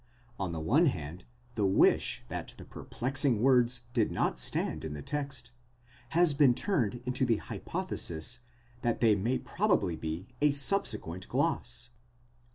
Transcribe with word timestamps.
On 0.39 0.51
the 0.51 0.59
one 0.59 0.87
hand, 0.87 1.25
the 1.53 1.63
wish 1.67 2.23
that 2.27 2.55
the 2.57 2.65
perplexing 2.65 3.39
words 3.39 3.81
did 3.93 4.11
not 4.11 4.39
stand 4.39 4.83
in 4.83 4.95
the 4.95 5.03
text, 5.03 5.51
has 6.17 6.33
been 6.33 6.55
turned 6.55 7.03
into 7.05 7.23
the 7.23 7.37
hypothesis 7.37 8.39
that 8.81 8.99
they 8.99 9.13
may 9.13 9.37
probably 9.37 9.95
be 9.95 10.27
a 10.41 10.53
subsequent 10.53 11.29
gloss. 11.29 11.91